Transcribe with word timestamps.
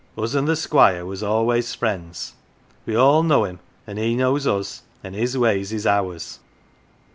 Us 0.17 0.33
an' 0.35 0.45
the 0.45 0.55
Squire 0.55 1.05
was 1.05 1.21
always 1.21 1.75
friends. 1.75 2.33
We 2.87 2.95
all 2.95 3.21
know 3.21 3.45
him, 3.45 3.59
and 3.85 3.99
he 3.99 4.15
knows 4.15 4.47
us, 4.47 4.81
and 5.03 5.13
his 5.13 5.37
ways 5.37 5.71
is 5.71 5.85
ours. 5.85 6.39